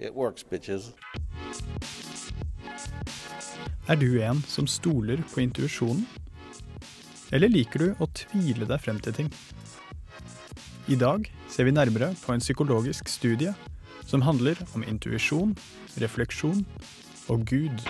[0.00, 0.92] it works, bitches.
[3.88, 6.06] Er du en som stoler på intuisjonen?
[7.34, 9.30] Eller liker du å tvile deg frem til ting?
[10.86, 13.54] I dag ser vi nærmere på en psykologisk studie
[14.06, 15.56] som handler om intuisjon,
[16.02, 16.62] refleksjon
[17.32, 17.82] og Gud.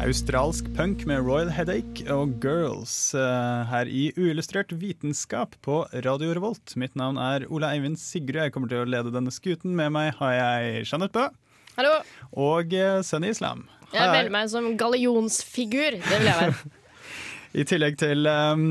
[0.00, 6.72] Australsk punk med Royal Headache og Girls eh, her i Uillustrert vitenskap på Radio Revolt.
[6.80, 8.40] Mitt navn er Ole Eivind Sigrud.
[8.46, 9.74] Jeg kommer til å lede denne skuten.
[9.76, 11.26] Med meg har jeg Jeanette Bø
[11.76, 11.92] Hallo.
[12.32, 13.66] og uh, Sunny Islam.
[13.92, 16.00] Jeg melder meg som gallionsfigur.
[16.00, 16.76] Det vil jeg være.
[17.50, 18.66] I tillegg til um,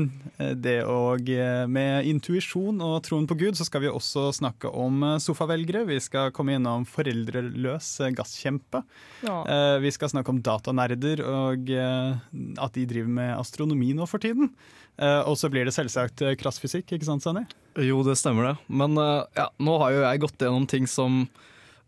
[0.56, 5.02] det og eh, med intuisjon og troen på Gud, så skal vi også snakke om
[5.04, 5.82] eh, sofavelgere.
[5.90, 8.80] Vi skal komme innom foreldreløs eh, gasskjempe.
[9.28, 14.48] Eh, vi skal snakke om datanerder og at de driver med astronomi nå for tiden.
[14.96, 17.44] Eh, og så blir det selvsagt krassfysikk, ikke sant, Sanny?
[17.76, 18.56] Jo, det stemmer det.
[18.72, 18.96] Men
[19.36, 21.26] ja, nå har jo jeg gått gjennom ting som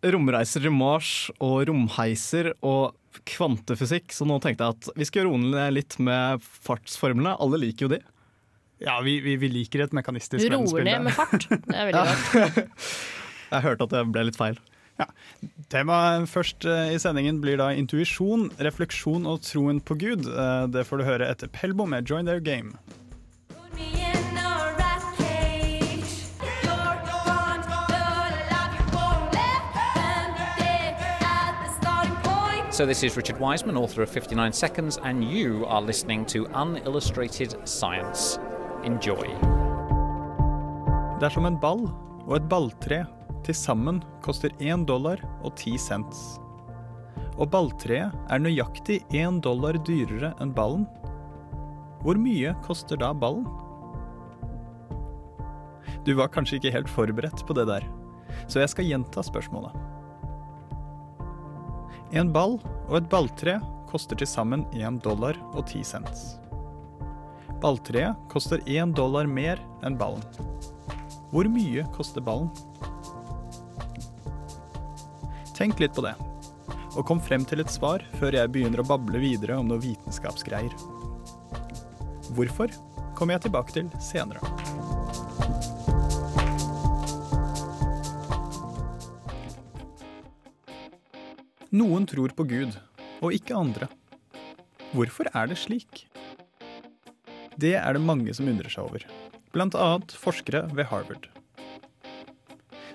[0.02, 2.96] romreiser til Mars og romheiser og
[3.28, 7.36] kvantefysikk, så nå tenkte jeg at vi skal roe ned litt med fartsformlene.
[7.42, 8.00] Alle liker jo de.
[8.82, 11.46] Ja, vi, vi, vi liker et mekanistisk Du roer ned med fart.
[11.46, 12.62] Det er veldig rart.
[13.52, 14.58] Jeg hørte at det ble litt feil.
[15.72, 20.28] Temaet først eh, i sendingen blir da intuisjon, refleksjon og troen på Gud.
[20.28, 22.76] Eh, det får du høre etter Pelbo med Join Their Game.
[32.72, 37.68] So this is Richard Wiseman, author of 59 Seconds, and you are listening to Unillustrated
[37.68, 38.38] Science.
[38.82, 39.28] Enjoy.
[41.20, 41.84] Dersom en ball
[42.24, 43.02] og et balltre
[43.44, 46.40] til sammen koster 1 dollar og 10 cents,
[47.36, 50.88] og balltreet er nøyaktig 1 dollar dyrere enn ballen,
[52.00, 53.44] hvor mye koster da ballen?
[56.08, 57.84] Du var kanskje ikke helt forberedt på det der,
[58.48, 59.76] så jeg skal gjenta spørsmålet.
[62.12, 62.58] En ball
[62.90, 63.54] og et balltre
[63.88, 66.24] koster til sammen 1 dollar og 10 cents.
[67.62, 70.20] Balltreet koster 1 dollar mer enn ballen.
[71.32, 72.50] Hvor mye koster ballen?
[75.56, 76.12] Tenk litt på det,
[76.92, 80.76] og kom frem til et svar før jeg begynner å bable videre om noe vitenskapsgreier.
[82.36, 82.76] Hvorfor
[83.16, 84.51] kommer jeg tilbake til senere.
[91.72, 92.74] Noen tror på Gud,
[93.24, 93.86] og ikke andre.
[94.92, 96.02] Hvorfor er det slik?
[97.56, 99.06] Det er det mange som undrer seg over,
[99.56, 101.30] annet forskere ved Harvard.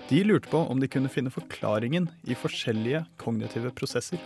[0.06, 4.22] De lurte på om de kunne finne forklaringen i forskjellige kognitive prosesser.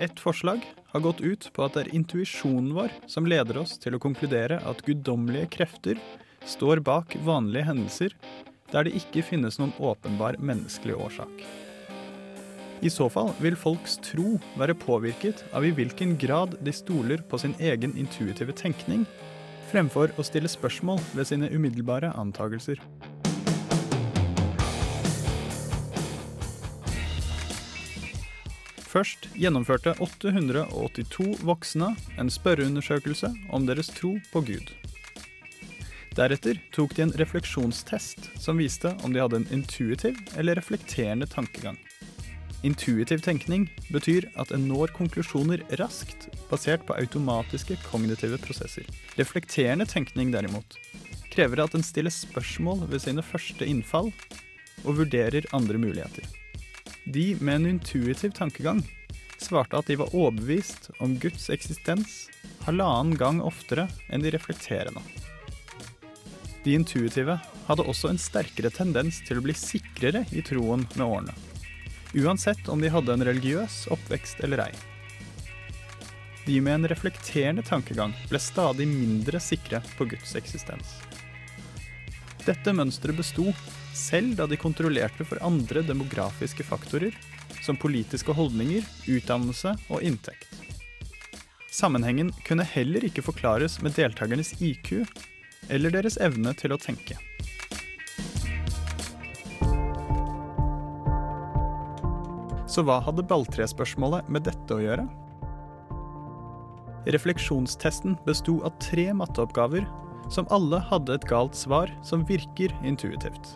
[0.00, 0.64] Et forslag
[0.94, 4.62] har gått ut på at det er intuisjonen vår som leder oss til å konkludere
[4.64, 6.00] at guddommelige krefter
[6.48, 8.16] står bak vanlige hendelser
[8.72, 11.65] der det ikke finnes noen åpenbar menneskelig årsak.
[12.84, 17.40] I så fall vil folks tro være påvirket av i hvilken grad de stoler på
[17.40, 19.06] sin egen intuitive tenkning,
[19.70, 22.80] fremfor å stille spørsmål ved sine umiddelbare antagelser.
[28.96, 34.70] Først gjennomførte 882 voksne en spørreundersøkelse om deres tro på Gud.
[36.16, 41.76] Deretter tok de en refleksjonstest som viste om de hadde en intuitiv eller reflekterende tankegang.
[42.66, 48.88] Intuitiv tenkning betyr at en når konklusjoner raskt, basert på automatiske kognitive prosesser.
[49.20, 50.78] Reflekterende tenkning derimot
[51.30, 54.10] krever at en stiller spørsmål ved sine første innfall,
[54.82, 56.26] og vurderer andre muligheter.
[57.06, 58.82] De med en intuitiv tankegang
[59.38, 62.24] svarte at de var overbevist om Guds eksistens
[62.66, 65.04] halvannen gang oftere enn de reflekterende.
[66.64, 67.36] De intuitive
[67.68, 71.36] hadde også en sterkere tendens til å bli sikrere i troen med årene
[72.14, 74.72] uansett om de hadde en religiøs oppvekst eller ei.
[76.46, 81.00] De med en reflekterende tankegang ble stadig mindre sikre på Guds eksistens.
[82.46, 83.50] Dette mønsteret besto
[83.96, 87.16] selv da de kontrollerte for andre demografiske faktorer,
[87.64, 90.52] som politiske holdninger, utdannelse og inntekt.
[91.72, 95.02] Sammenhengen kunne heller ikke forklares med deltakernes IQ
[95.68, 97.18] eller deres evne til å tenke.
[102.76, 105.06] Så hva hadde balltrespørsmålet med dette å gjøre?
[107.08, 109.86] Refleksjonstesten besto av tre matteoppgaver
[110.28, 113.54] som alle hadde et galt svar som virker intuitivt.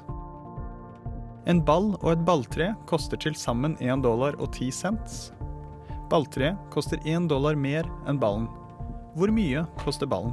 [1.52, 5.19] En ball og et balltre koster til sammen 1 dollar og 10 cents.
[6.08, 8.46] Balltreet koster 1 dollar mer enn ballen.
[9.19, 10.32] Hvor mye koster ballen?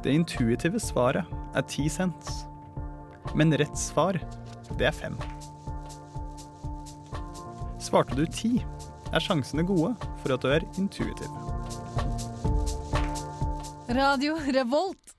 [0.00, 2.46] Det intuitive svaret er 10 cents.
[3.36, 4.16] Men rett svar,
[4.78, 5.37] det er 5.
[7.88, 8.58] Svarte du ti,
[9.16, 11.30] er sjansene gode for at du er intuitiv.
[13.96, 15.14] Radio Revolt.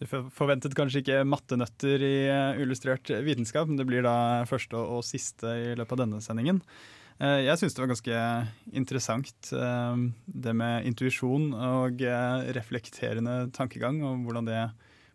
[0.00, 5.04] Du forventet kanskje ikke mattenøtter i eh, illustrert vitenskap, men det blir da første og
[5.04, 6.64] siste i løpet av denne sendingen.
[7.20, 8.24] Eh, Jeg syns det var ganske
[8.80, 12.00] interessant eh, det med intuisjon og
[12.56, 14.68] reflekterende tankegang, og hvordan det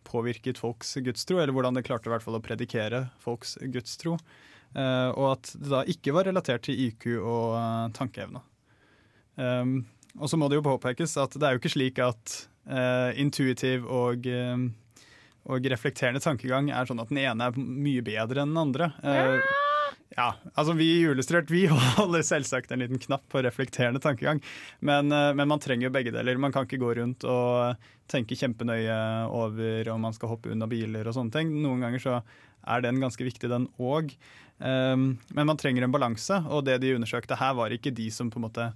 [0.06, 4.20] påvirket folks gudstro, eller hvordan det klarte i hvert fall å predikere folks gudstro.
[4.76, 8.42] Eh, Og at det da ikke var relatert til IQ og eh, tankeevne.
[9.36, 9.84] Um,
[10.16, 12.36] og så må det jo påpekes at det er jo ikke slik at
[12.72, 14.28] eh, intuitiv og,
[15.52, 18.94] og reflekterende tankegang er sånn at den ene er mye bedre enn den andre.
[20.16, 21.66] Ja, altså Vi i Julestrørt vi
[21.98, 24.40] holder selvsagt en liten knapp på reflekterende tankegang,
[24.80, 26.40] men, men man trenger jo begge deler.
[26.40, 27.76] Man kan ikke gå rundt og
[28.08, 28.96] tenke kjempenøye
[29.36, 31.52] over om man skal hoppe unna biler og sånne ting.
[31.60, 32.18] Noen ganger så
[32.66, 34.16] er den ganske viktig, den òg.
[34.58, 38.30] Um, men man trenger en balanse, og det de undersøkte her, var ikke de som
[38.32, 38.70] på en måte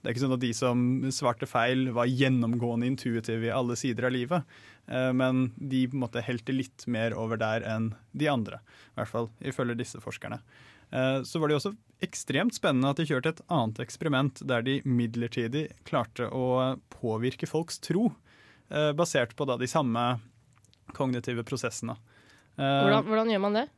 [0.00, 0.82] det er ikke sånn at de som
[1.12, 4.54] svarte feil, var gjennomgående intuitive i alle sider av livet.
[4.88, 8.62] Eh, Men de på en måte helte litt mer over der enn de andre.
[8.94, 10.40] I hvert fall ifølge disse forskerne.
[10.90, 14.80] Eh, Så var det også ekstremt spennende at de kjørte et annet eksperiment der de
[14.88, 18.14] midlertidig klarte å påvirke folks tro,
[18.70, 20.18] eh, basert på da de samme
[20.96, 21.98] kognitive prosessene.
[22.56, 23.68] Hvordan, hvordan gjør man det?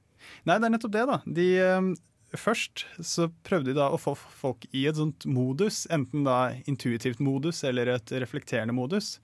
[0.49, 1.21] Nei, det er nettopp det, da.
[1.27, 1.93] De, eh,
[2.39, 7.21] først så prøvde de da å få folk i et sånt modus, enten da intuitivt
[7.21, 9.19] modus eller et reflekterende modus.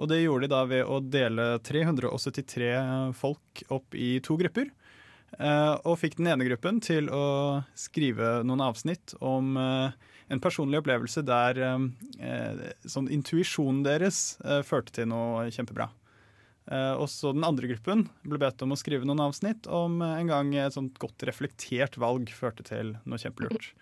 [0.00, 4.72] Og det gjorde de da ved å dele 373 folk opp i to grupper.
[5.38, 9.92] eh, Og fikk den ene gruppen til å skrive noen avsnitt om eh,
[10.32, 11.60] en personlig opplevelse der
[12.18, 15.90] eh, sånn intuisjonen deres førte til noe kjempebra.
[16.72, 20.30] Eh, og så den andre gruppen ble bedt om å skrive noen avsnitt om en
[20.30, 23.72] gang et sånt godt reflektert valg førte til noe kjempelurt.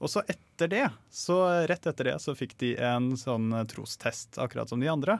[0.00, 4.72] Og så etter det, så rett etter det, så fikk de en sånn trostest, akkurat
[4.72, 5.18] som de andre.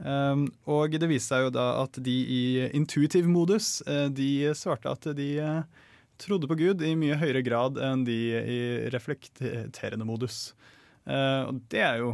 [0.00, 2.42] Um, og det viste seg jo da at de i
[2.74, 5.86] intuitiv modus, eh, de svarte at de eh,
[6.20, 8.60] trodde på Gud i mye høyere grad enn de i
[8.92, 10.50] reflekterende modus.
[11.10, 12.10] Og det er jo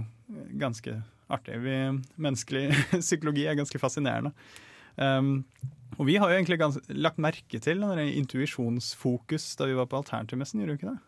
[0.56, 0.92] ganske
[1.32, 1.58] artig.
[1.64, 1.76] Vi,
[2.22, 2.68] menneskelig
[3.06, 4.32] psykologi er ganske fascinerende.
[4.96, 5.44] Um,
[5.96, 10.00] og vi har jo egentlig gans lagt merke til den intuisjonsfokus da vi var på
[10.00, 11.00] Alternativmessen, gjorde vi ikke det?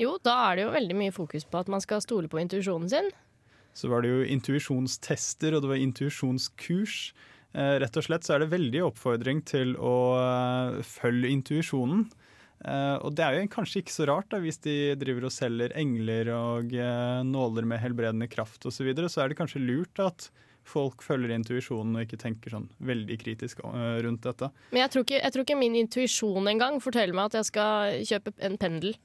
[0.00, 2.88] Jo, da er det jo veldig mye fokus på at man skal stole på intuisjonen
[2.92, 3.10] sin.
[3.76, 6.96] Så var det jo intuisjonstester, og det var intuisjonskurs.
[7.52, 12.06] Eh, rett og slett så er det veldig oppfordring til å eh, følge intuisjonen.
[12.60, 15.72] Eh, og det er jo kanskje ikke så rart, da, hvis de driver og selger
[15.80, 20.00] engler og eh, nåler med helbredende kraft osv., så, videre, så er det kanskje lurt
[20.02, 20.30] at
[20.70, 24.50] folk følger intuisjonen og ikke tenker sånn veldig kritisk eh, rundt dette.
[24.74, 27.96] Men jeg tror ikke, jeg tror ikke min intuisjon engang forteller meg at jeg skal
[28.12, 28.96] kjøpe en pendel.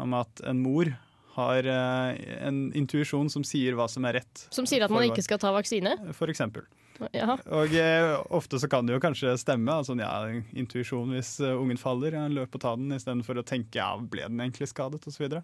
[0.00, 0.86] Om at en mor
[1.36, 5.24] har eh, en intuisjon som sier hva som er rett, Som sier at man ikke
[5.24, 5.96] skal ta vaksine.
[6.16, 6.66] for eksempel.
[7.12, 7.36] Jaha.
[7.58, 9.74] Og eh, ofte så kan det jo kanskje stemme.
[9.74, 10.12] Altså, ja,
[10.58, 14.28] intuisjon hvis eh, ungen faller, ja, løp og ta den, istedenfor å tenke ja, ble
[14.28, 15.38] den egentlig skadet, osv.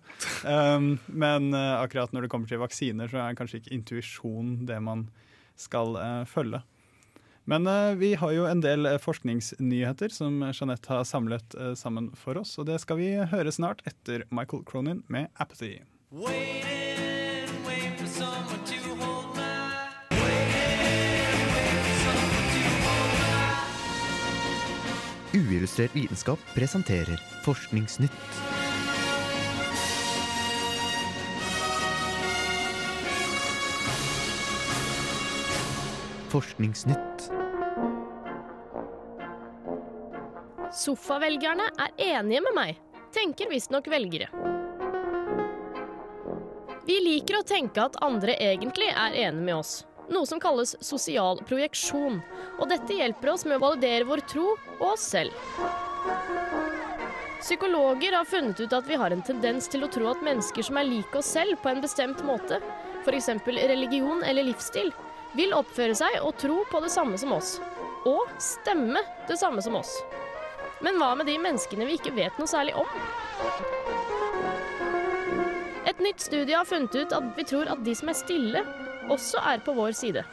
[0.44, 4.80] Um, men uh, akkurat når det kommer til vaksiner, så er kanskje ikke intuisjon det
[4.84, 5.08] man
[5.58, 6.62] skal uh, følge.
[7.48, 12.58] Men uh, vi har jo en del forskningsnyheter som Jeanette har samlet sammen for oss,
[12.60, 15.82] og det skal vi høre snart etter Michael Cronin med 'Apathy'.
[25.58, 28.12] Uillustrert vitenskap presenterer Forskningsnytt.
[36.28, 37.26] Forskningsnytt.
[40.70, 42.78] Sofavelgerne er enige med meg.
[43.10, 44.28] tenker visstnok velgere.
[46.86, 51.40] Vi liker å tenke at andre egentlig er enige med oss, noe som kalles sosial
[51.48, 52.20] projeksjon,
[52.58, 55.34] og dette hjelper oss med å validere vår tro og oss selv.
[57.38, 60.80] Psykologer har funnet ut at vi har en tendens til å tro at mennesker som
[60.80, 62.58] er like oss selv på en bestemt måte,
[63.04, 63.30] f.eks.
[63.46, 64.90] religion eller livsstil,
[65.38, 67.58] vil oppføre seg og tro på det samme som oss.
[68.08, 69.92] Og stemme det samme som oss.
[70.82, 72.90] Men hva med de menneskene vi ikke vet noe særlig om?
[75.88, 78.62] Et nytt studie har funnet ut at vi tror at de som er stille,
[79.10, 80.24] også er på vår side.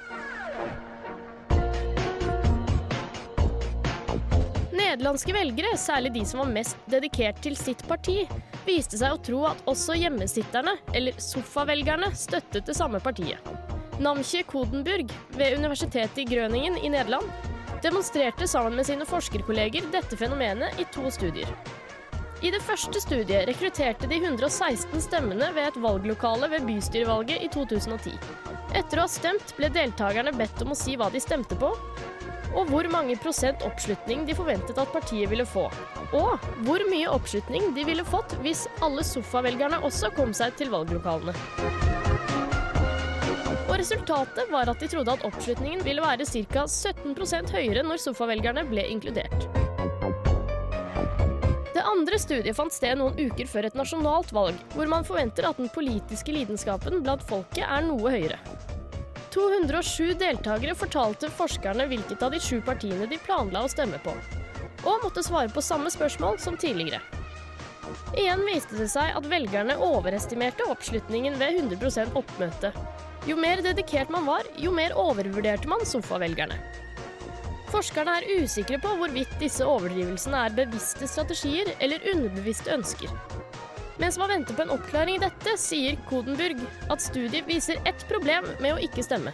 [4.76, 8.22] Nederlandske velgere, særlig de som var mest dedikert til sitt parti,
[8.68, 13.40] viste seg å tro at også hjemmesitterne, eller sofavelgerne, støttet det samme partiet.
[14.00, 17.30] Namche Kodenburg ved Universitetet i Grøningen i Nederland
[17.84, 21.50] demonstrerte sammen med sine forskerkolleger dette fenomenet i to studier.
[22.44, 28.18] I det første studiet rekrutterte de 116 stemmene ved et valglokale ved bystyrevalget i 2010.
[28.76, 31.70] Etter å ha stemt ble deltakerne bedt om å si hva de stemte på,
[32.56, 35.66] og hvor mange prosent oppslutning de forventet at partiet ville få.
[36.16, 41.36] Og hvor mye oppslutning de ville fått hvis alle sofavelgerne også kom seg til valglokalene.
[43.66, 46.68] Og resultatet var at de trodde at oppslutningen ville være ca.
[46.68, 49.48] 17 høyere når sofavelgerne ble inkludert.
[51.76, 55.60] Det andre studiet fant sted noen uker før et nasjonalt valg, hvor man forventer at
[55.60, 58.40] den politiske lidenskapen blant folket er noe høyere.
[59.36, 64.14] 207 deltakere fortalte forskerne hvilket av de sju partiene de planla å stemme på,
[64.88, 67.02] og måtte svare på samme spørsmål som tidligere.
[68.16, 72.72] Igjen viste det seg at velgerne overestimerte oppslutningen ved 100% oppmøte.
[73.28, 76.58] Jo mer dedikert man var, jo mer overvurderte man sofavelgerne.
[77.74, 83.12] Forskerne er usikre på hvorvidt disse overdrivelsene er bevisste strategier eller underbevisste ønsker.
[83.98, 86.60] Mens man venter på en oppklaring i dette, sier Kodenburg
[86.92, 89.32] at studiet viser ett problem med å ikke stemme.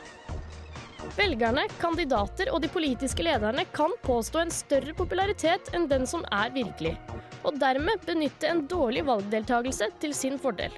[1.18, 6.54] Velgerne, kandidater og de politiske lederne kan påstå en større popularitet enn den som er
[6.54, 6.94] virkelig,
[7.42, 10.78] og dermed benytte en dårlig valgdeltakelse til sin fordel.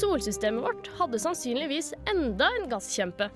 [0.00, 3.28] Solsystemet vårt hadde sannsynligvis enda en gasskjempe.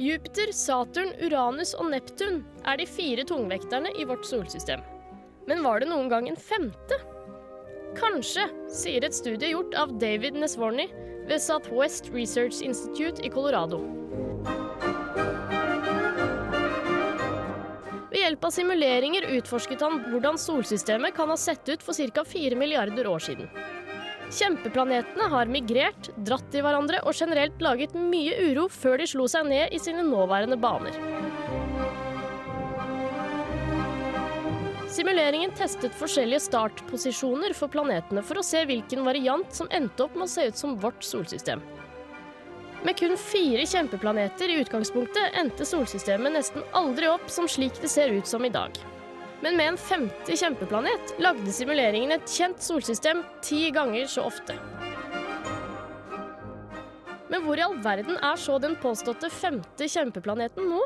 [0.00, 4.80] Jupiter, Saturn, Uranus og Neptun er de fire tungvekterne i vårt solsystem.
[5.44, 6.96] Men var det noen gang en femte?
[7.98, 10.86] Kanskje, sier et studie gjort av David Nesvorny
[11.28, 13.82] ved Southwest Research Institute i Colorado.
[18.08, 22.24] Ved hjelp av simuleringer utforsket han hvordan solsystemet kan ha sett ut for ca.
[22.24, 23.52] 4 milliarder år siden.
[24.30, 29.48] Kjempeplanetene har migrert, dratt i hverandre og generelt laget mye uro før de slo seg
[29.50, 30.94] ned i sine nåværende baner.
[34.90, 40.26] Simuleringen testet forskjellige startposisjoner for planetene for å se hvilken variant som endte opp med
[40.28, 41.62] å se ut som vårt solsystem.
[42.86, 48.14] Med kun fire kjempeplaneter i utgangspunktet endte solsystemet nesten aldri opp som slik det ser
[48.14, 48.78] ut som i dag.
[49.40, 54.56] Men med en femte kjempeplanet lagde simuleringen et kjent solsystem ti ganger så ofte.
[57.30, 60.80] Men hvor i all verden er så den påståtte femte kjempeplaneten nå?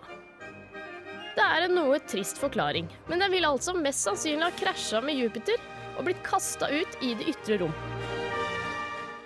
[1.34, 5.18] Det er en noe trist forklaring, men den vil altså mest sannsynlig ha krasja med
[5.18, 5.58] Jupiter
[5.96, 7.75] og blitt kasta ut i det ytre rom.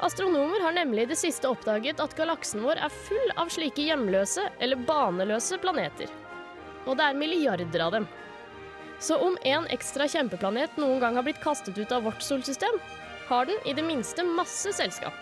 [0.00, 4.46] Astronomer har nemlig i det siste oppdaget at galaksen vår er full av slike hjemløse
[4.62, 6.08] eller baneløse planeter.
[6.86, 8.06] Og det er milliarder av dem.
[9.00, 12.80] Så om en ekstra kjempeplanet noen gang har blitt kastet ut av vårt solsystem,
[13.28, 15.14] har den i det minste masse selskap.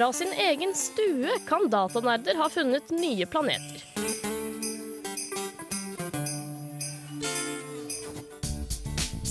[0.00, 3.89] Fra sin egen stue kan datanerder ha funnet nye planeter.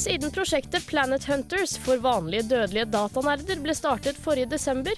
[0.10, 4.98] Siden prosjektet Planet Hunters for vanlige dødelige datanerder ble startet forrige desember,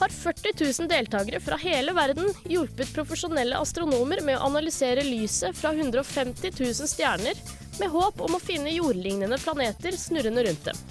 [0.00, 5.72] har 40 000 deltakere fra hele verden hjulpet profesjonelle astronomer med å analysere lyset fra
[5.72, 7.40] 150 000 stjerner,
[7.80, 10.84] med håp om å finne jordlignende planeter snurrende rundt dem.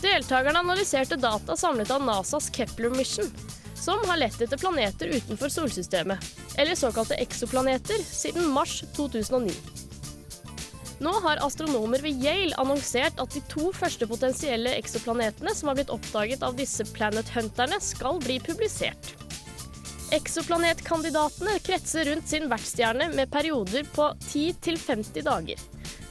[0.00, 3.28] Deltakerne analyserte data samlet av NASAs Kepler Mission,
[3.76, 9.83] som har lett etter planeter utenfor solsystemet, eller såkalte eksoplaneter, siden mars 2009.
[10.98, 15.90] Nå har astronomer ved Yale annonsert at de to første potensielle eksoplanetene som har blitt
[15.90, 19.14] oppdaget av disse Planet Hunterne, skal bli publisert.
[20.14, 25.64] Eksoplanetkandidatene kretser rundt sin vertsstjerne med perioder på 10-50 dager,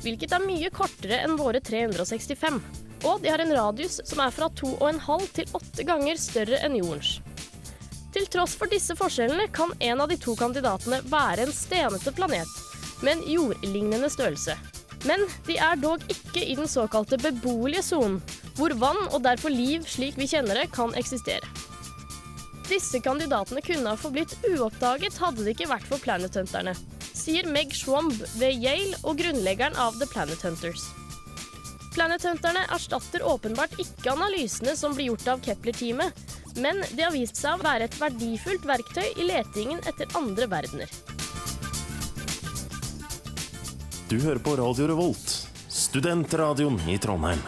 [0.03, 2.59] hvilket er mye kortere enn våre 365.
[3.03, 7.17] Og de har en radius som er fra 2,5 til 8 ganger større enn jordens.
[8.13, 12.51] Til tross for disse forskjellene kan en av de to kandidatene være en stenete planet
[13.03, 14.55] med en jordlignende størrelse.
[15.07, 18.21] Men de er dog ikke i den såkalte beboelige sonen,
[18.57, 21.43] hvor vann og derfor liv slik vi kjenner det, kan eksistere.
[22.69, 26.75] Disse kandidatene kunne ha forblitt uoppdaget hadde det ikke vært for Planet Hunterne,
[27.13, 30.87] sier Meg Schwamb ved Yale og grunnleggeren av The Planet Hunters.
[31.93, 36.23] Planet Hunterne erstatter åpenbart ikke analysene som blir gjort av Kepler-teamet,
[36.63, 40.89] men det har vist seg å være et verdifullt verktøy i letingen etter andre verdener.
[44.13, 45.31] Du hører på Radio Revolt,
[45.73, 47.39] studentradioen i Trondheim.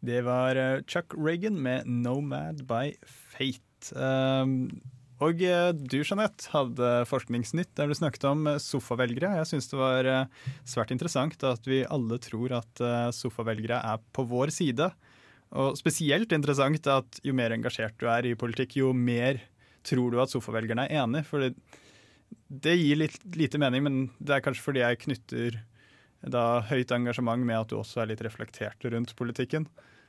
[0.00, 3.92] Det var eh, Chuck Reagan med 'Nomad by Fate'.
[3.92, 4.80] Um,
[5.20, 9.36] og eh, du, Jeanette, hadde Forskningsnytt der du snakket om eh, sofavelgere.
[9.42, 10.10] Jeg syns det var
[10.64, 14.88] svært interessant at vi alle tror at sofavelgere er på vår side.
[15.58, 19.40] Og spesielt interessant at jo mer engasjert du er i politikk, jo mer
[19.86, 21.24] tror du at sofavelgerne er enig.
[21.26, 21.54] For det,
[22.46, 25.60] det gir litt lite mening, men det er kanskje fordi jeg knytter
[26.30, 29.66] da høyt engasjement med at du også er litt reflektert rundt politikken.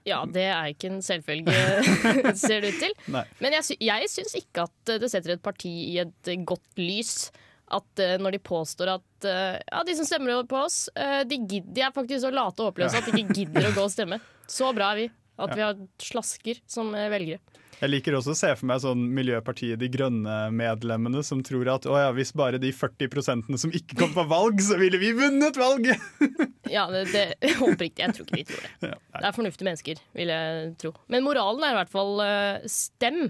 [0.08, 1.54] Ja, det er ikke en selvfølge,
[2.42, 2.96] ser det ut til.
[3.14, 3.24] Nei.
[3.44, 7.30] Men jeg, sy jeg syns ikke at det setter et parti i et godt lys.
[7.72, 11.38] At uh, når de påstår at uh, ja, de som stemmer på oss, uh, de,
[11.40, 13.94] gidder, de er faktisk så late og håpløse at de ikke gidder å gå og
[13.94, 14.18] stemme.
[14.50, 15.06] Så bra er vi.
[15.42, 17.42] At vi har slasker som eh, velgere.
[17.82, 21.96] Jeg liker også å se for meg sånn Miljøpartiet De Grønne-medlemmene som tror at å
[21.98, 26.10] ja, hvis bare de 40% som ikke kom på valg, så ville vi vunnet valget!
[26.72, 28.00] Ja, det, det oppriktig.
[28.00, 28.92] Jeg tror ikke de tror det.
[28.94, 28.98] Ja.
[29.18, 30.94] Det er fornuftige mennesker, vil jeg tro.
[31.12, 33.26] Men moralen er i hvert fall eh, stem.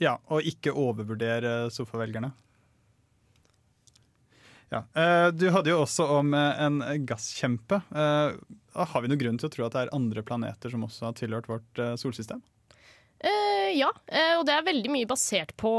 [0.00, 2.30] Ja, og ikke overvurdere sofavelgerne.
[4.72, 4.82] Ja.
[4.98, 7.80] eh, Du hadde jo også om eh, en gasskjempe.
[7.94, 8.34] Eh,
[8.76, 11.16] Har vi noen grunn til å tro at det er andre planeter som også har
[11.18, 12.42] tilhørt vårt solsystem?
[13.76, 13.88] Ja,
[14.36, 15.70] og det er veldig mye basert på,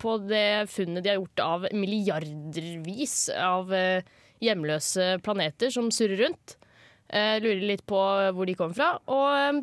[0.00, 3.72] på det funnet de har gjort av milliardervis av
[4.42, 6.54] hjemløse planeter som surrer rundt.
[7.42, 7.98] Lurer litt på
[8.38, 8.92] hvor de kommer fra.
[9.10, 9.58] Og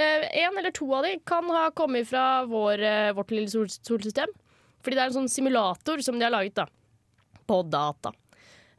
[0.00, 2.82] en eller to av de kan ha kommet fra vår,
[3.20, 4.32] vårt lille sol solsystem.
[4.80, 6.66] Fordi det er en sånn simulator som de har laget da,
[7.50, 8.14] på data.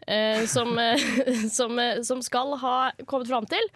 [0.07, 0.97] Eh, som, eh,
[1.57, 3.67] som, eh, som skal ha kommet fram til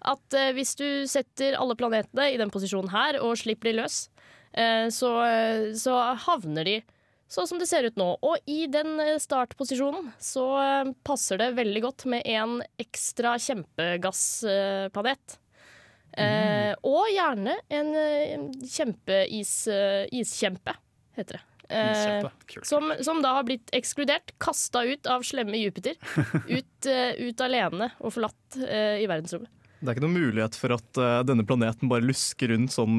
[0.00, 4.02] at eh, hvis du setter alle planetene i den posisjonen her og slipper de løs,
[4.52, 6.78] eh, så, eh, så havner de
[7.30, 8.08] sånn som det ser ut nå.
[8.26, 10.46] Og i den startposisjonen så
[11.06, 15.36] passer det veldig godt med en ekstra kjempegassplanet.
[16.18, 19.54] Eh, og gjerne en kjempeiskjempe, kjempeis,
[20.18, 20.74] iskjempe,
[21.14, 21.49] heter det.
[21.70, 22.28] Eh,
[22.62, 25.94] som, som da har blitt ekskludert, kasta ut av slemme Jupiter.
[26.50, 29.50] Ut, uh, ut alene og forlatt uh, i verdensrommet.
[29.80, 32.98] Det er ikke noen mulighet for at uh, denne planeten bare lusker rundt, sånn,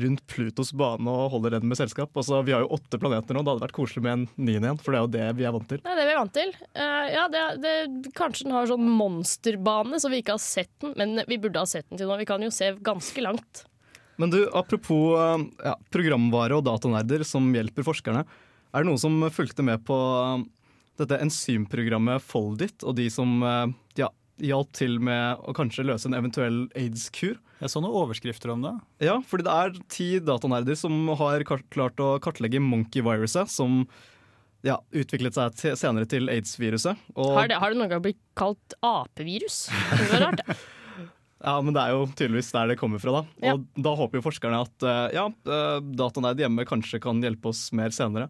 [0.00, 2.14] rundt Plutos bane og holder den med selskap.
[2.16, 4.80] Altså, vi har jo åtte planeter nå, det hadde vært koselig med en niende igjen,
[4.80, 5.82] for det er jo det vi er vant til.
[5.84, 6.56] Det er det vi er vant til.
[7.16, 7.76] Ja, det, det,
[8.16, 10.96] kanskje den har sånn monsterbane, så vi ikke har sett den.
[10.96, 12.20] Men vi burde ha sett den til nå.
[12.22, 13.66] Vi kan jo se ganske langt.
[14.16, 18.24] Men du, apropos eh, ja, programvare og datanerder som hjelper forskerne.
[18.72, 20.44] Er det noen som fulgte med på eh,
[21.00, 24.10] dette enzymprogrammet Foldit, og de som eh, ja,
[24.42, 27.36] hjalp til med å kanskje løse en eventuell aids-kur?
[27.60, 28.74] Jeg så noen overskrifter om det.
[29.06, 33.84] Ja, fordi det er ti datanerder som har klart å kartlegge monkey-viruset, som
[34.66, 37.04] ja, utviklet seg til, senere til aids-viruset.
[37.16, 39.66] Har det, har det noen gang blitt kalt apevirus?
[39.70, 40.58] Det var rart, det.
[41.44, 43.22] Ja, men det er jo tydeligvis der det kommer fra, da.
[43.44, 43.52] Ja.
[43.56, 45.26] Og da håper jo forskerne at eh, ja,
[46.00, 48.28] dataneid hjemme kanskje kan hjelpe oss mer senere.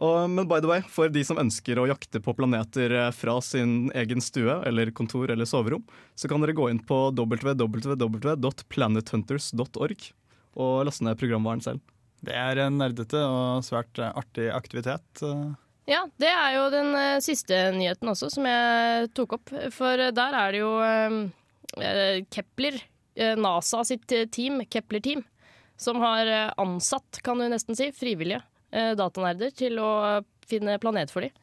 [0.00, 3.34] Og, men by the way, for de som ønsker å jakte på planeter eh, fra
[3.44, 5.82] sin egen stue eller kontor eller soverom,
[6.16, 10.00] så kan dere gå inn på www.planethunters.org
[10.60, 11.80] og laste ned programvaren selv.
[12.24, 15.22] Det er en nerdete og svært eh, artig aktivitet.
[15.24, 15.50] eh.
[15.90, 19.48] Ja, det er jo den eh, siste nyheten også som jeg tok opp.
[19.74, 21.10] For eh, der er det jo eh,
[21.74, 22.80] Kepler,
[23.14, 25.22] eh, NASA sitt eh, team, Kepler-team,
[25.76, 29.92] som har eh, ansatt, kan du nesten si, frivillige eh, datanerder til å
[30.50, 31.36] finne planet for dem.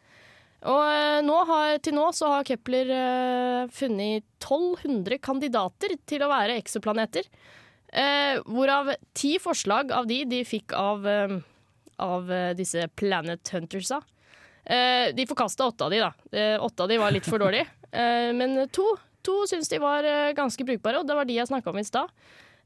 [0.67, 6.31] Og eh, nå har, til nå så har Kepler eh, funnet 1200 kandidater til å
[6.31, 7.29] være eksoplaneter.
[7.87, 11.37] Eh, hvorav ti forslag av de de fikk av, eh,
[12.03, 14.01] av eh, disse Planet Huntersa.
[14.65, 16.11] Eh, de forkasta åtte av de, da.
[16.35, 17.69] Eh, åtte av de var litt for dårlige.
[17.91, 18.89] Eh, men to,
[19.27, 21.87] to syns de var eh, ganske brukbare, og det var de jeg snakka om i
[21.87, 22.11] stad.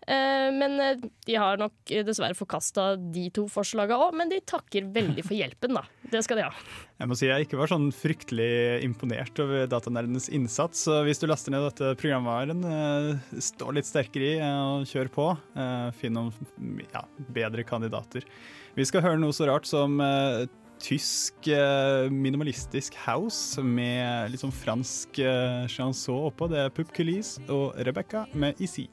[0.10, 4.90] Eh, men eh, de har nok dessverre forkasta de to forslaga òg, men de takker
[4.94, 5.84] veldig for hjelpen, da.
[6.12, 6.54] Det skal de ha.
[7.02, 10.86] Jeg må si jeg ikke var sånn fryktelig imponert over datanerdenes innsats.
[10.88, 12.66] Så hvis du laster ned dette programvaren,
[13.42, 15.30] stå litt sterkere i og kjør på.
[15.98, 18.28] Finn noen ja, bedre kandidater.
[18.76, 19.98] Vi skal høre noe så rart som
[20.82, 26.50] tysk eh, minimalistisk house med litt sånn fransk eh, chanson oppå.
[26.52, 28.90] Det er Pup Culisse og Rebecca med Isi.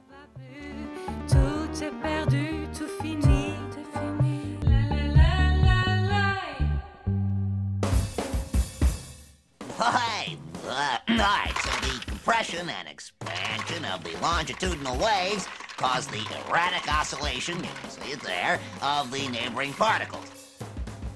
[9.79, 10.37] Hi.
[10.69, 15.47] Uh, all right, so the compression and expansion of the longitudinal waves
[15.79, 20.38] cause the erratic oscillation, you can see it there, of the neighboring particles.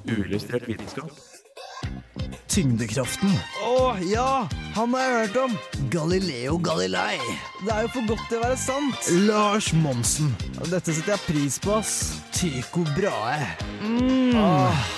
[0.08, 1.12] Uillustrert vitenskap.
[2.52, 3.32] Tyngdekraften.
[3.64, 4.46] Å ja!
[4.76, 5.58] Han har jeg hørt om.
[5.92, 7.18] Galileo Galilei.
[7.62, 9.12] Det er jo for godt til å være sant.
[9.28, 10.32] Lars Monsen.
[10.68, 11.94] Dette setter jeg pris på, ass.
[12.36, 13.54] Tycho Brahe.
[13.84, 14.36] Mm.
[14.40, 14.90] Åh.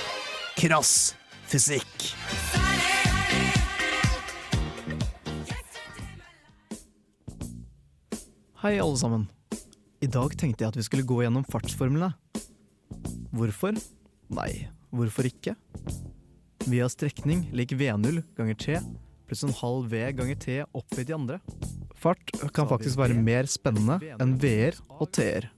[0.58, 1.14] Krass
[1.54, 2.08] fysikk.
[8.64, 9.28] Hei, alle sammen.
[10.02, 12.10] I dag tenkte jeg at vi skulle gå gjennom fartsformlene.
[13.34, 13.76] Hvorfor?
[14.34, 15.56] Nei, hvorfor ikke?
[16.64, 18.78] Vi har strekning lik V0 ganger T
[19.28, 21.40] pluss en halv V ganger T opphøyd i andre.
[21.96, 25.48] Fart kan faktisk være mer spennende enn V-er og T-er.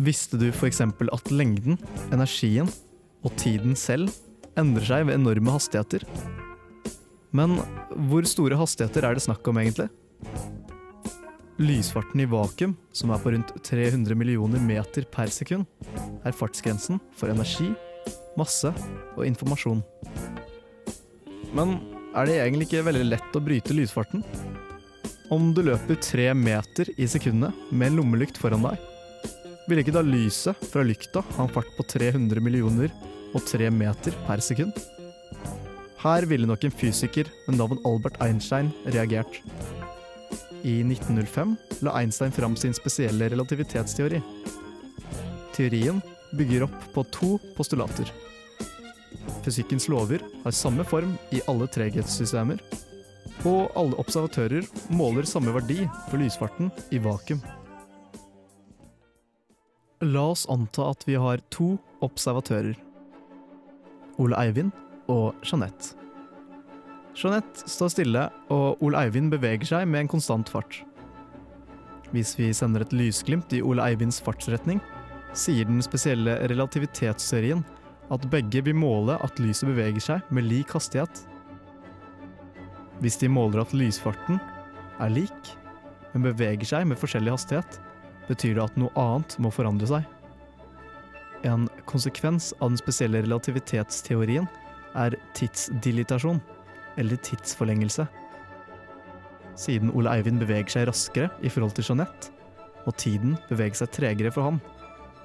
[0.00, 0.80] Visste du f.eks.
[0.82, 1.78] at lengden,
[2.10, 2.70] energien
[3.24, 4.12] og tiden selv
[4.58, 6.06] endrer seg ved enorme hastigheter?
[7.36, 7.60] Men
[8.10, 9.90] hvor store hastigheter er det snakk om egentlig?
[11.60, 15.68] Lysfarten i vakuum, som er på rundt 300 millioner meter per sekund,
[16.24, 17.68] er fartsgrensen for energi,
[18.38, 18.70] masse
[19.16, 19.82] og informasjon.
[21.56, 21.78] Men
[22.14, 24.24] er det egentlig ikke veldig lett å bryte lysfarten?
[25.30, 28.78] Om du løper tre meter i sekundet med en lommelykt foran deg,
[29.70, 32.90] vil ikke da lyset fra lykta ha en fart på 300 millioner
[33.30, 34.74] og tre meter per sekund?
[36.00, 39.42] Her ville nok en fysiker med navn Albert Einstein reagert.
[40.66, 41.54] I 1905
[41.86, 44.20] la Einstein fram sin spesielle relativitetsteori.
[45.54, 46.00] Teorien
[46.36, 48.10] bygger opp på to postulater.
[49.44, 52.60] Fysikkens lover har samme form i alle treghetssystemer,
[53.48, 57.40] og alle observatører måler samme verdi for lysfarten i vakuum.
[60.00, 62.76] La oss anta at vi har to observatører.
[64.20, 64.72] Ole Eivind
[65.12, 65.96] og Jeanette.
[67.16, 70.78] Jeanette står stille, og Ole Eivind beveger seg med en konstant fart.
[72.14, 74.80] Hvis vi sender et lysglimt i Ole Eivinds fartsretning,
[75.36, 77.62] sier den spesielle relativitetsserien
[78.10, 81.22] at begge vil måle at lyset beveger seg med lik hastighet.
[83.00, 84.40] Hvis de måler at lysfarten
[85.00, 85.52] er lik,
[86.12, 87.78] men beveger seg med forskjellig hastighet,
[88.28, 90.08] betyr det at noe annet må forandre seg.
[91.46, 94.48] En konsekvens av den spesielle relativitetsteorien
[94.98, 96.42] er tidsdilitasjon,
[96.98, 98.04] eller tidsforlengelse.
[99.60, 102.34] Siden Ole Eivind beveger seg raskere i forhold til Jeanette,
[102.84, 104.60] må tiden bevege seg tregere for ham,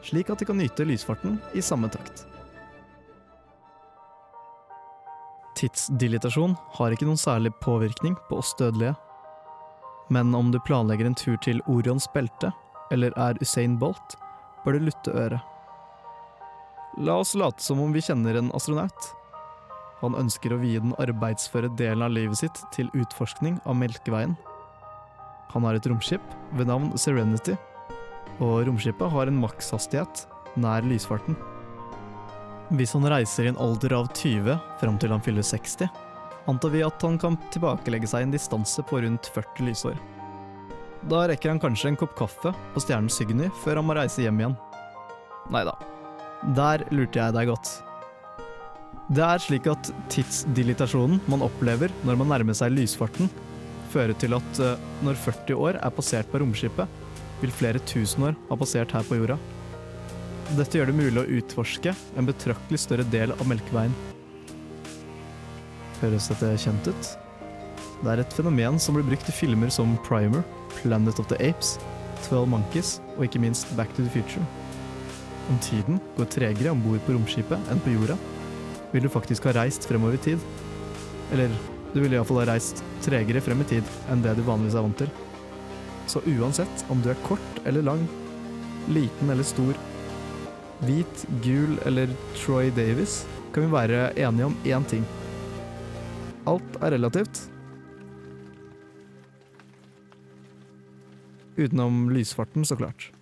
[0.05, 2.25] slik at de kan nyte lysfarten i samme takt.
[5.55, 8.95] Tidsdilitasjon har ikke noen særlig påvirkning på oss dødelige.
[10.11, 12.51] Men om du planlegger en tur til Orions belte,
[12.91, 14.17] eller er Usain Bolt,
[14.65, 15.39] bør du lutte øret.
[16.97, 19.07] La oss late som om vi kjenner en astronaut.
[20.03, 24.35] Han ønsker å vie den arbeidsføre delen av livet sitt til utforskning av Melkeveien.
[25.55, 27.55] Han har et romskip ved navn Serenity,
[28.39, 30.25] og romskipet har en makshastighet
[30.59, 31.37] nær lysfarten.
[32.75, 35.89] Hvis han reiser i en alder av 20 fram til han fyller 60,
[36.49, 39.97] antar vi at han kan tilbakelegge seg en distanse på rundt 40 lysår.
[41.05, 44.41] Da rekker han kanskje en kopp kaffe på stjernen Signy før han må reise hjem
[44.41, 44.55] igjen.
[45.53, 45.75] Nei da.
[46.57, 47.75] Der lurte jeg deg godt.
[49.13, 53.29] Det er slik at tidsdilitasjonen man opplever når man nærmer seg lysfarten,
[53.93, 56.89] fører til at eh, når 40 år er passert på romskipet,
[57.41, 59.37] vil flere tusen år ha passert her på jorda.
[60.55, 63.93] Dette gjør det mulig å utforske en betraktelig større del av Melkeveien.
[66.03, 67.11] Høres dette kjent ut?
[68.03, 70.43] Det er et fenomen som blir brukt i filmer som Primer,
[70.81, 71.79] Planet of the Apes,
[72.27, 74.43] Twelve Monkeys og ikke minst Back to the Future.
[75.49, 78.17] Om tiden går tregere om bord på romskipet enn på jorda,
[78.93, 80.45] vil du faktisk ha reist fremover i tid.
[81.33, 81.53] Eller
[81.93, 85.01] du vil iallfall ha reist tregere frem i tid enn det du vanligvis er vant
[85.01, 85.24] til.
[86.07, 88.05] Så uansett om du er kort eller lang,
[88.89, 89.73] liten eller stor,
[90.85, 95.05] hvit, gul eller Troy Davis, kan vi være enige om én ting.
[96.45, 97.47] Alt er relativt.
[101.57, 103.14] Utenom lysfarten, så klart.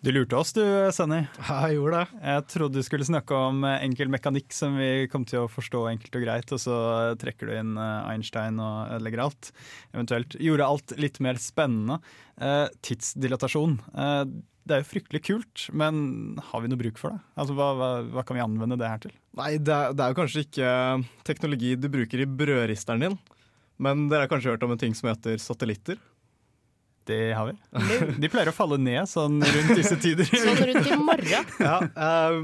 [0.00, 0.62] Du lurte oss du,
[0.96, 1.26] Sunny.
[1.44, 2.20] Jeg gjorde det.
[2.24, 5.82] Jeg trodde du skulle snakke om eh, enkel mekanikk som vi kom til å forstå
[5.90, 6.76] enkelt og greit, og så
[7.20, 9.50] trekker du inn eh, Einstein og ødelegger alt.
[9.92, 11.98] Eventuelt gjorde alt litt mer spennende.
[12.40, 13.76] Eh, tidsdilatasjon.
[13.92, 14.22] Eh,
[14.64, 16.00] det er jo fryktelig kult, men
[16.48, 17.20] har vi noe bruk for det?
[17.36, 19.12] Altså, hva, hva, hva kan vi anvende det her til?
[19.36, 20.70] Nei, det er, det er jo kanskje ikke
[21.28, 23.20] teknologi du bruker i brødristeren din,
[23.76, 26.00] men dere har kanskje hørt om en ting som heter satellitter?
[27.08, 27.54] Det har vi.
[28.20, 30.28] De pleier å falle ned sånn rundt disse tider.
[30.44, 31.48] Sånn rundt i morgen.
[31.68, 32.36] ja, uh,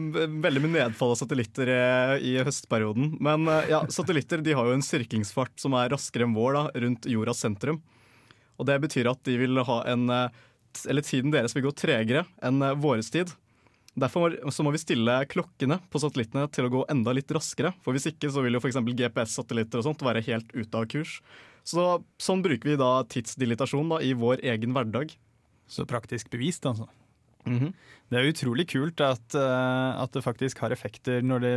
[0.43, 3.13] veldig mye nedfall av satellitter eh, i høstperioden.
[3.23, 6.65] Men uh, ja, satellitter de har jo en styrkingsfart som er raskere enn vår da,
[6.87, 7.83] rundt jordas sentrum.
[8.57, 10.09] Og det betyr at de vil ha en
[10.89, 13.29] Eller tiden deres vil gå tregere enn våres tid.
[13.97, 17.73] Derfor må vi stille klokkene på satellittene til å gå enda litt raskere.
[17.85, 18.77] For hvis ikke så vil jo f.eks.
[18.77, 21.21] GPS-satellitter og sånt være helt ute av kurs.
[21.67, 21.87] Så
[22.23, 25.17] Sånn bruker vi da tidsdilitasjon da, i vår egen hverdag.
[25.67, 26.87] Så praktisk bevist, altså.
[27.47, 27.75] Mhm.
[28.07, 31.53] Det er utrolig kult at, uh, at det faktisk har effekter når det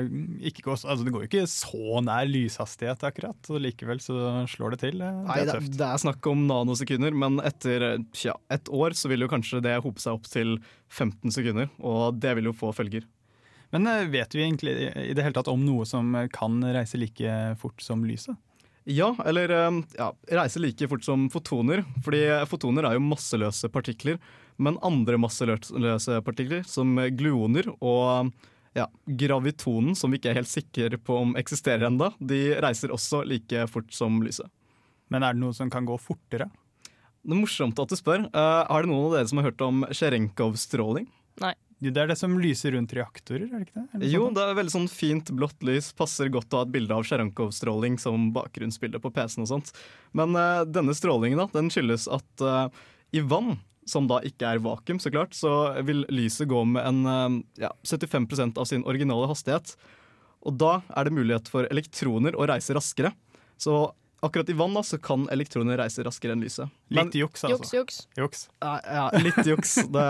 [0.50, 4.18] ikke går Altså det går jo ikke så nær lyshastighet akkurat, og likevel så
[4.50, 4.98] slår det til.
[5.02, 8.98] Det, Nei, det det, er det er snakk om nanosekunder, men etter tja, et år
[8.98, 10.58] så vil jo kanskje det hope seg opp til
[10.90, 13.06] 15 sekunder, og det vil jo få følger.
[13.70, 17.40] Men uh, vet vi egentlig i det hele tatt om noe som kan reise like
[17.62, 18.38] fort som lyset?
[18.88, 24.20] Ja, eller eh, ja, reise like fort som fotoner, fordi fotoner er jo masseløse partikler,
[24.58, 28.32] men andre masseløse partikler, som gluoner og
[28.78, 33.24] ja, gravitonen, som vi ikke er helt sikre på om eksisterer enda, de reiser også
[33.28, 34.50] like fort som lyset.
[35.10, 36.50] Men er det noe som kan gå fortere?
[37.20, 38.28] Det er morsomt at du spør.
[38.32, 41.10] Uh, har det noen av dere som har hørt om Cherenkov-stråling?
[41.44, 41.56] Nei.
[41.80, 43.86] Det er det som lyser rundt reaktorer, er det ikke det?
[43.96, 44.36] Eller Jo, sånn?
[44.36, 45.94] det er veldig sånn fint blått lys.
[45.96, 49.72] Passer godt å ha et bilde av Cherenkov-stråling som bakgrunnsbilde på PC-en og sånt.
[50.18, 52.68] Men uh, denne strålingen da, den skyldes at uh,
[53.16, 53.56] i vann,
[53.88, 55.54] som da ikke er vakuum, så klart, så
[55.88, 59.78] vil lyset gå med en uh, ja, 75% av sin originale hastighet.
[60.44, 63.14] Og da er det mulighet for elektroner å reise raskere.
[63.60, 63.86] Så
[64.20, 66.68] akkurat i vann da, så kan elektroner reise raskere enn lyset.
[66.92, 67.56] Litt juks, altså.
[67.56, 68.04] Juks, juks.
[68.20, 68.46] Juks.
[68.60, 69.78] Ja, ja, litt juks.
[69.96, 70.06] Det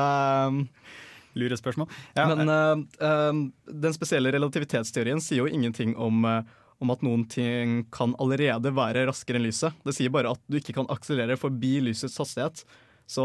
[1.39, 1.88] er Lure spørsmål.
[2.17, 6.43] Ja, Men uh, uh, den spesielle relativitetsteorien sier jo ingenting om, uh,
[6.84, 9.75] om at noen ting kan allerede være raskere enn lyset.
[9.88, 12.63] Det sier bare at du ikke kan akselerere forbi lysets hastighet.
[13.10, 13.23] Så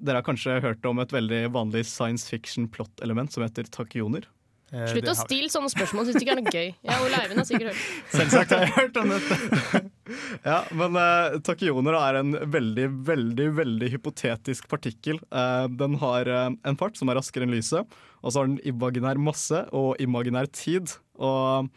[0.00, 4.24] dere har kanskje hørt om et veldig vanlig science fiction plot-element som heter takioner?
[4.66, 6.72] Slutt å stille sånne spørsmål, syns ikke er noe gøy.
[6.88, 7.84] Ja, Ole Eivind har sikkert hørt.
[8.16, 9.84] Selvsagt har jeg hørt om dette.
[10.44, 15.18] Ja, men uh, takioner er en veldig, veldig veldig hypotetisk partikkel.
[15.34, 18.62] Uh, den har uh, en fart som er raskere enn lyset, og så har den
[18.66, 20.94] imaginær masse og imaginær tid.
[21.18, 21.70] Og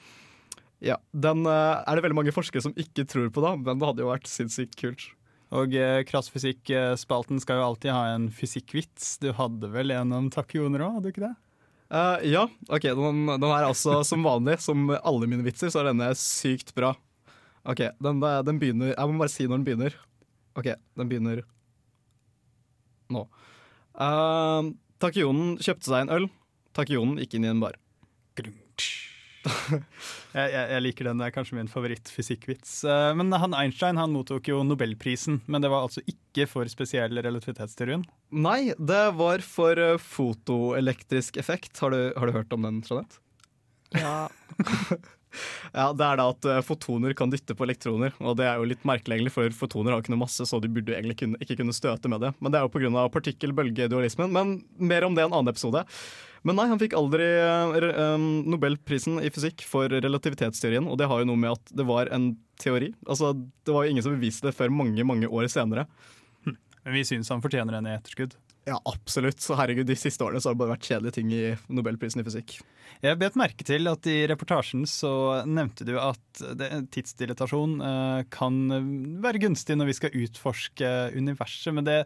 [0.80, 3.88] ja, den eh, er det veldig mange forskere som ikke tror på, da, men det
[3.88, 5.10] hadde jo vært sinnssykt kult.
[5.56, 9.18] Og eh, Krassfysikk-spalten skal jo alltid ha en fysikkvits.
[9.24, 11.36] Du hadde vel en om takioner òg, hadde du ikke det?
[11.90, 15.90] Uh, ja, ok, den, den er altså som vanlig, som alle mine vitser, så er
[15.90, 16.94] denne sykt bra.
[17.70, 19.98] Ok, den, den begynner Jeg må bare si når den begynner.
[20.58, 21.44] Ok, den begynner
[23.10, 23.24] nå.
[23.98, 24.70] Uh,
[25.02, 26.28] Takionen kjøpte seg en øl.
[26.78, 27.78] Takionen gikk inn i en bar.
[30.30, 32.74] Jeg, jeg, jeg liker den, det er kanskje min favorittfysikkvits.
[32.86, 37.18] Uh, Men han Einstein han mottok jo nobelprisen, men det var altså ikke for spesiell
[37.18, 38.04] relativitetsteorien.
[38.30, 41.74] Nei, det var for eh, fotoelektrisk effekt.
[41.82, 43.18] Har du, har du hørt om den, Jeanette?
[43.98, 44.30] Ja.
[45.74, 48.70] Ja, Det er da at eh, fotoner kan dytte på elektroner, og det er jo
[48.72, 51.60] litt merkelig, egentlig, for fotoner har ikke noe masse, så de burde egentlig kunne, ikke
[51.60, 52.32] kunne støte med det.
[52.42, 53.06] Men det er jo pga.
[53.14, 54.34] partikkel-bølge-dualismen.
[54.34, 55.84] Men mer om det en annen episode.
[56.48, 61.22] Men nei, han fikk aldri eh, eh, Nobelprisen i fysikk for relativitetsteorien, og det har
[61.22, 62.94] jo noe med at det var en teori.
[63.08, 65.86] Altså, Det var jo ingen som beviste det før mange, mange år senere.
[66.46, 68.34] Men vi syns han fortjener en i etterskudd.
[68.70, 69.42] Ja, absolutt.
[69.42, 72.26] Så herregud, De siste årene så har det bare vært kjedelige ting i Nobelprisen i
[72.28, 72.60] fysikk.
[73.02, 75.12] Jeg bet merke til at i reportasjen så
[75.48, 76.42] nevnte du at
[76.94, 78.60] tidsdilatasjon eh, kan
[79.24, 82.00] være gunstig når vi skal utforske universet, men det,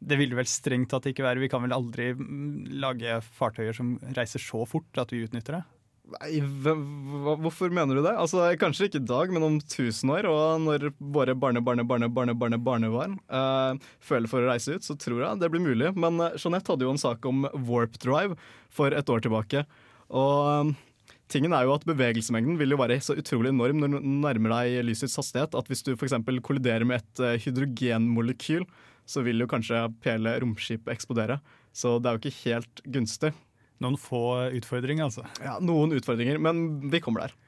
[0.00, 1.44] det vil vel strengt tatt ikke være.
[1.44, 5.64] Vi kan vel aldri mm, lage fartøyer som reiser så fort at vi utnytter det?
[6.10, 8.14] Nei, hvorfor mener du det?
[8.18, 12.08] Altså, Kanskje ikke i dag, men om tusen år, og når våre barne, barne, barne,
[12.10, 15.92] barne, barne, barnebarn eh, føler for å reise ut, så tror jeg det blir mulig.
[15.94, 18.38] Men eh, Jeanette hadde jo en sak om warp drive
[18.74, 19.62] for et år tilbake.
[20.10, 24.10] Og eh, tingen er jo at bevegelsesmengden vil jo være så utrolig enorm når du
[24.24, 26.16] nærmer deg lysets hastighet at hvis du f.eks.
[26.42, 28.66] kolliderer med et eh, hydrogenmolekyl,
[29.10, 31.38] så vil jo kanskje hele romskipet eksplodere.
[31.74, 33.32] Så det er jo ikke helt gunstig.
[33.80, 34.24] Noen få
[34.58, 35.24] utfordringer, altså.
[35.44, 37.38] Ja, Noen utfordringer, men vi kommer der.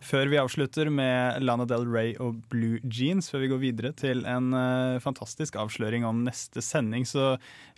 [0.00, 4.22] Før vi avslutter med Lana Del Rey og Blue Jeans, før vi går videre til
[4.28, 7.34] en uh, fantastisk avsløring om neste sending, så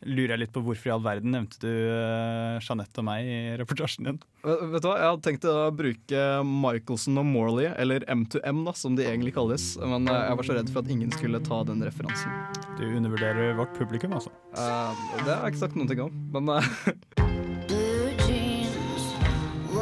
[0.07, 3.40] lurer jeg litt på hvorfor i all verden nevnte du uh, Jeanette og meg i
[3.59, 4.20] reportasjen din?
[4.42, 8.77] Vet vet du hva, Jeg hadde tenkt å bruke Michelson og Morley, eller M2M, da,
[8.79, 9.72] som de egentlig kalles.
[9.83, 12.40] Men eh, jeg var så redd for at ingen skulle ta den referansen.
[12.79, 14.35] Du undervurderer vårt publikum, altså.
[14.55, 16.51] Det har jeg ikke sagt noen ting om, men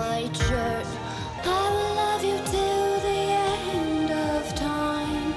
[0.00, 0.88] white shirt.
[1.44, 3.22] I will love you till the
[3.76, 5.28] end of time.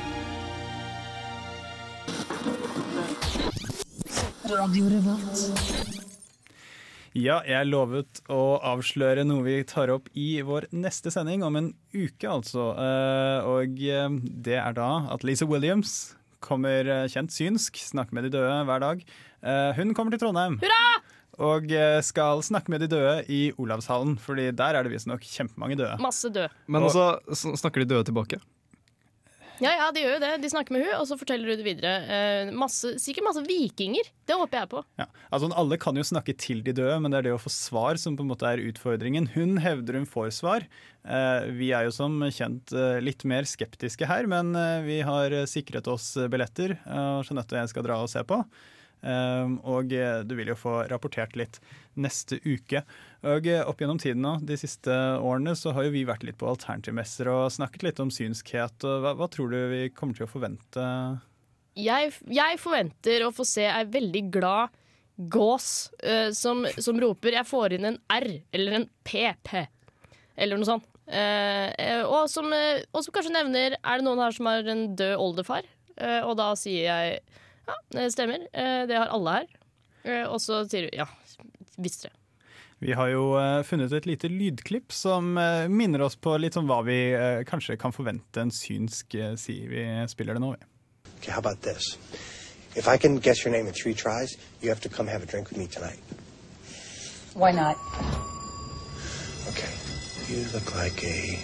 [4.47, 5.43] Radio Revolt.
[7.13, 11.69] Ja, jeg lovet å avsløre noe vi tar opp i vår neste sending, om en
[11.93, 12.71] uke altså.
[12.73, 14.15] Eh, og eh,
[14.47, 18.81] det er da at Lisa Williams kommer eh, kjent synsk, snakker med de døde hver
[18.81, 19.05] dag.
[19.45, 20.57] Eh, hun kommer til Trondheim.
[21.43, 25.79] Og eh, skal snakke med de døde i Olavshallen, Fordi der er det visstnok kjempemange
[25.79, 25.95] døde.
[26.03, 26.51] Masse døde.
[26.67, 28.41] Men også snakker de døde tilbake.
[29.61, 30.31] Ja, ja, de gjør jo det.
[30.41, 31.91] De snakker med hun, og så forteller hun det videre.
[32.09, 34.09] Eh, masse, sikkert masse vikinger.
[34.27, 34.81] Det håper jeg på.
[34.99, 37.53] Ja, altså Alle kan jo snakke til de døde, men det er det å få
[37.53, 39.29] svar som på en måte er utfordringen.
[39.35, 40.65] Hun hevder hun får svar.
[41.05, 45.35] Eh, vi er jo som kjent eh, litt mer skeptiske her, men eh, vi har
[45.49, 46.79] sikret oss billetter.
[46.89, 48.41] og Jeanette og jeg skal dra og se på.
[49.03, 51.59] Eh, og eh, du vil jo få rapportert litt
[51.99, 52.83] neste uke.
[53.27, 56.39] Og eh, opp gjennom tiden nå, de siste årene så har jo vi vært litt
[56.39, 58.79] på alternativmesser og snakket litt om synskhet.
[58.87, 60.87] og Hva, hva tror du vi kommer til å forvente?
[61.79, 64.79] Jeg, jeg forventer å få se ei veldig glad
[65.15, 69.67] gås uh, som, som roper 'jeg får inn en R' eller en PP,
[70.35, 70.89] eller noe sånt.
[71.03, 74.95] Eh, og, som, uh, og som kanskje nevner 'er det noen her som har en
[74.95, 75.69] død oldefar?'
[76.25, 77.19] Og da sier jeg
[77.67, 79.47] 'ja, det stemmer, eh, det har alle her'.
[80.03, 81.05] Eh, og så sier du 'ja,
[81.77, 82.19] visste det'.
[82.79, 85.33] Vi har jo eh, funnet et lite lydklipp som
[85.69, 87.15] minner oss på litt om hva vi
[87.47, 89.37] kanskje kan forvente en synsk sier.
[89.37, 89.67] si.
[89.67, 90.65] Vi spiller det nå, vi.
[91.19, 91.97] Okay, how about this?
[92.75, 95.25] If I can guess your name in three tries, you have to come have a
[95.25, 95.99] drink with me tonight.
[97.33, 97.77] Why not?
[99.47, 99.69] Okay.
[100.27, 101.37] You look like a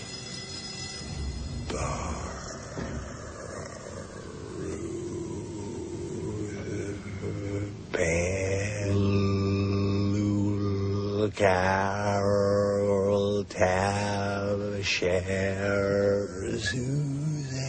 [9.99, 17.59] Baloo Carol Tab Share Suzanne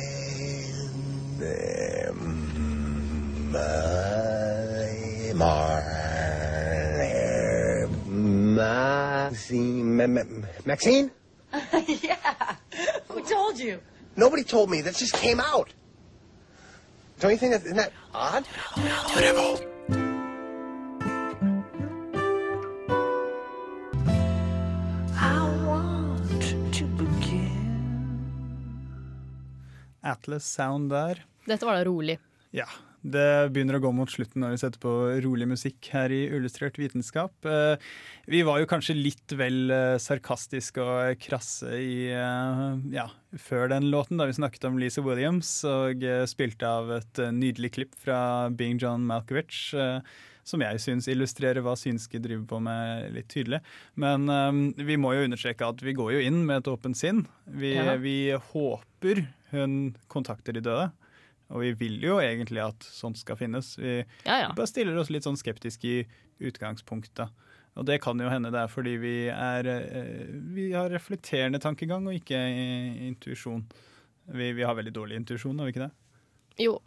[3.51, 5.83] my Mar
[8.07, 10.23] Maxine Ma- Ma-
[10.65, 11.11] Maxine?
[11.89, 12.55] yeah.
[13.09, 13.81] Who told you?
[14.15, 14.81] Nobody told me.
[14.83, 15.73] That just came out.
[17.19, 18.47] Don't you think that isn't that odd?
[18.77, 19.67] I
[30.31, 31.25] Atlas Sound der.
[31.49, 32.19] Dette var da rolig.
[32.55, 32.67] Ja,
[33.03, 34.93] det begynner å gå mot slutten når vi setter på
[35.25, 37.33] rolig musikk her i Illustrert vitenskap.
[37.47, 37.75] Eh,
[38.31, 42.63] Vi var jo kanskje litt vel eh, sarkastiske og krasse i, eh,
[42.95, 47.73] ja, før den låten, da vi snakket om Lisa Williams og spilte av et nydelig
[47.79, 49.73] klipp fra Being John Malkovich.
[50.45, 53.61] Som jeg syns illustrerer hva synske driver på med litt tydelig.
[54.01, 57.27] Men um, vi må jo understreke at vi går jo inn med et åpent sinn.
[57.47, 57.97] Vi, Ja.
[58.01, 60.91] vi håper hun kontakter de døde.
[61.51, 63.77] Og vi vil jo egentlig at sånt skal finnes.
[63.79, 64.53] Vi Ja, ja.
[64.55, 66.07] bare stiller oss litt sånn skeptiske i
[66.47, 67.29] utgangspunktet.
[67.77, 72.07] Og det kan jo hende det er fordi vi, er, eh, vi har reflekterende tankegang
[72.07, 72.39] og ikke
[73.11, 73.65] intuisjon.
[74.31, 75.93] Vi, vi har veldig dårlig intuisjon, har vi ikke det?
[76.67, 76.79] Jo,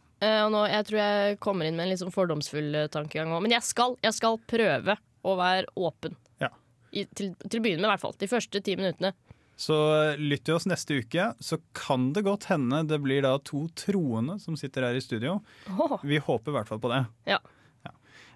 [0.45, 3.43] og nå, jeg tror jeg kommer inn med en litt sånn fordomsfull eh, tankegang òg.
[3.45, 6.17] Men jeg skal, jeg skal prøve å være åpen.
[6.43, 6.51] Ja.
[6.91, 8.17] I, til, til å begynne med, i hvert fall.
[8.21, 9.13] De første ti minuttene.
[9.59, 13.35] Så eh, lytt til oss neste uke, så kan det godt hende det blir da
[13.45, 15.39] to troende som sitter her i studio.
[15.73, 15.99] Oh.
[16.01, 17.03] Vi håper i hvert fall på det.
[17.29, 17.39] Ja.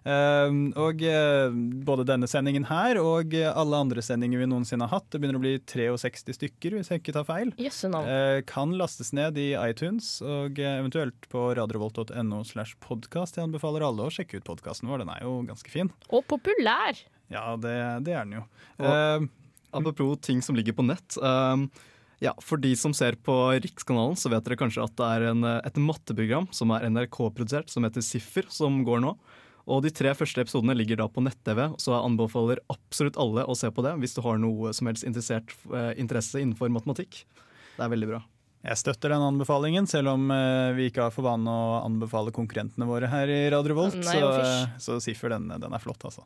[0.08, 1.56] Eh, og eh,
[1.88, 5.44] både denne sendingen her og alle andre sendinger vi noensinne har hatt, det begynner å
[5.44, 8.08] bli 63 stykker, hvis jeg ikke tar feil, yes, navn.
[8.08, 13.36] eh, kan lastes ned i iTunes og eh, eventuelt på radiovolt.no slash podkast.
[13.40, 15.92] Jeg anbefaler alle å sjekke ut podkasten vår, den er jo ganske fin.
[16.08, 17.04] Og populær!
[17.34, 17.76] Ja, det,
[18.08, 18.46] det er den jo.
[18.80, 19.28] Og- uh,
[19.76, 21.18] Apropos ting som ligger på nett.
[21.20, 21.68] Uh,
[22.24, 25.44] ja, For de som ser på Rikskanalen, så vet dere kanskje at det er en,
[25.60, 29.12] et matteprogram som er NRK-produsert, som heter Siffer, som går nå.
[29.68, 33.56] Og De tre første episodene ligger da på nett-TV, så jeg anbefaler absolutt alle å
[33.58, 37.26] se på det hvis du har noe som helst interessert, eh, interesse innenfor matematikk.
[37.76, 38.24] Det er veldig bra.
[38.68, 42.88] Jeg støtter den anbefalingen, selv om eh, vi ikke har for vane å anbefale konkurrentene
[42.90, 44.00] våre her i Radio Volt.
[44.00, 46.26] Nei, så, eh, så Siffer, den, den er flott, altså.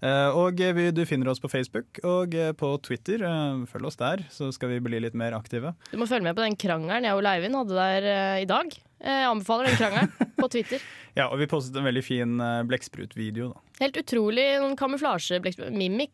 [0.00, 3.22] Eh, og vi, du finner oss på Facebook og eh, på Twitter.
[3.28, 5.74] Eh, følg oss der, så skal vi bli litt mer aktive.
[5.92, 8.72] Du må følge med på den krangelen jeg og Leivind hadde der eh, i dag.
[9.00, 10.80] Eh, Jeg anbefaler den krangelen på Twitter.
[11.16, 13.54] Ja, og vi postet en veldig fin uh, blekksprutvideo.
[13.80, 15.38] Helt utrolig noen kamuflasje,
[15.72, 16.12] mimik.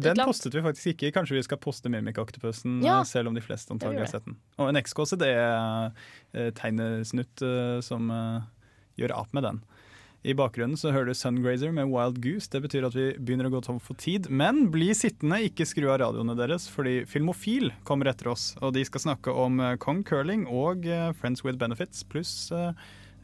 [0.00, 1.10] Den postet vi faktisk ikke.
[1.16, 2.98] Kanskje vi skal poste Mimik-oktopusen, Ja.
[3.00, 4.36] eh, selv om de fleste antagelig har sett den.
[4.58, 8.40] Og en XKCD-tegnesnutt eh, som eh,
[9.00, 9.58] gjør ap med den.
[10.24, 12.48] I bakgrunnen så hører du Sungrazer med Wild Goose.
[12.48, 14.30] Det betyr at vi begynner å gå tom for tid.
[14.32, 18.54] Men bli sittende, ikke skru av radioene deres, fordi Filmofil kommer etter oss.
[18.64, 22.06] Og de skal snakke om eh, Kong Curling og eh, Friends with Benefits.
[22.08, 22.72] Pluss eh,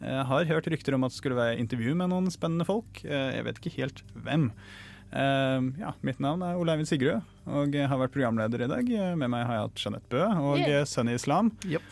[0.04, 3.00] har hørt rykter om at det skulle være intervju med noen spennende folk.
[3.00, 4.50] Jeg vet ikke helt hvem.
[5.12, 8.92] Eh, ja, mitt navn er Ole Eivind Sigrud, og jeg har vært programleder i dag.
[9.18, 10.84] Med meg har jeg hatt Jeanette Bø og Yeah.
[10.86, 11.50] Sunny Islam.
[11.66, 11.82] Yep.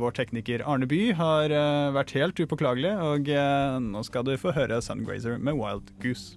[0.00, 4.52] vår tekniker Arne By har eh, vært helt upåklagelig, og eh, nå skal du få
[4.56, 6.36] høre Sungrazer med Wild Goose.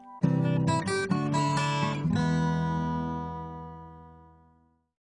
[0.43, 0.90] Thank you.